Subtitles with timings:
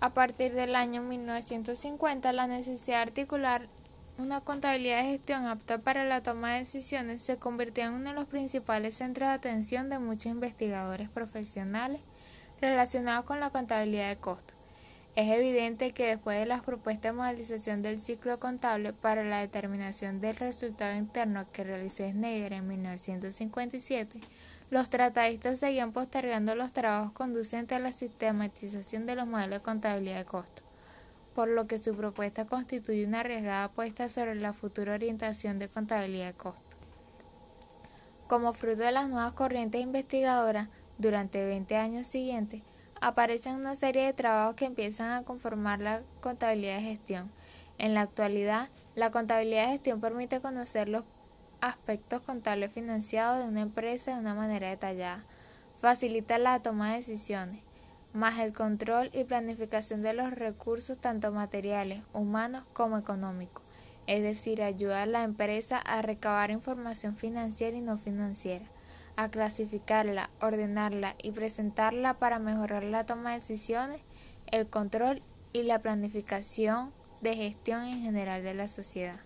[0.00, 3.68] A partir del año 1950, la necesidad de articular
[4.16, 8.14] una contabilidad de gestión apta para la toma de decisiones se convirtió en uno de
[8.14, 12.00] los principales centros de atención de muchos investigadores profesionales
[12.62, 14.59] relacionados con la contabilidad de costos.
[15.16, 20.20] Es evidente que después de las propuestas de modelización del ciclo contable para la determinación
[20.20, 24.20] del resultado interno que realizó Schneider en 1957,
[24.70, 30.18] los tratadistas seguían postergando los trabajos conducentes a la sistematización de los modelos de contabilidad
[30.18, 30.64] de costos,
[31.34, 36.28] por lo que su propuesta constituye una arriesgada apuesta sobre la futura orientación de contabilidad
[36.28, 36.64] de costos.
[38.28, 42.62] Como fruto de las nuevas corrientes investigadoras, durante 20 años siguientes,
[43.00, 47.30] aparecen una serie de trabajos que empiezan a conformar la contabilidad de gestión.
[47.78, 51.04] En la actualidad, la contabilidad de gestión permite conocer los
[51.60, 55.24] aspectos contables financiados de una empresa de una manera detallada,
[55.80, 57.60] facilita la toma de decisiones,
[58.12, 63.62] más el control y planificación de los recursos tanto materiales, humanos como económicos,
[64.06, 68.64] es decir, ayuda a la empresa a recabar información financiera y no financiera,
[69.20, 74.00] a clasificarla, ordenarla y presentarla para mejorar la toma de decisiones,
[74.46, 76.90] el control y la planificación
[77.20, 79.20] de gestión en general de la sociedad.